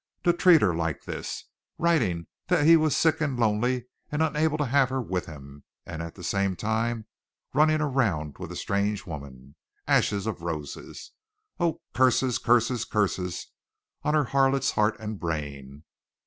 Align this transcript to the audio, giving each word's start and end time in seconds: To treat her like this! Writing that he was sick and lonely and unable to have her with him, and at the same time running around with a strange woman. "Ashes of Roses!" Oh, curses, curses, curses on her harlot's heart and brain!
To 0.23 0.33
treat 0.33 0.63
her 0.63 0.73
like 0.73 1.03
this! 1.03 1.43
Writing 1.77 2.25
that 2.47 2.65
he 2.65 2.75
was 2.75 2.97
sick 2.97 3.21
and 3.21 3.39
lonely 3.39 3.85
and 4.11 4.23
unable 4.23 4.57
to 4.57 4.65
have 4.65 4.89
her 4.89 4.99
with 4.99 5.27
him, 5.27 5.63
and 5.85 6.01
at 6.01 6.15
the 6.15 6.23
same 6.23 6.55
time 6.55 7.05
running 7.53 7.81
around 7.81 8.39
with 8.39 8.51
a 8.51 8.55
strange 8.55 9.05
woman. 9.05 9.53
"Ashes 9.87 10.25
of 10.25 10.41
Roses!" 10.41 11.11
Oh, 11.59 11.81
curses, 11.93 12.39
curses, 12.39 12.83
curses 12.83 13.51
on 14.01 14.15
her 14.15 14.25
harlot's 14.25 14.71
heart 14.71 14.99
and 14.99 15.19
brain! 15.19 15.83